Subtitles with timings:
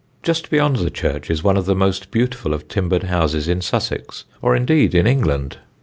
[0.23, 4.25] Just beyond the church is one of the most beautiful of timbered houses in Sussex,
[4.41, 5.59] or indeed in England.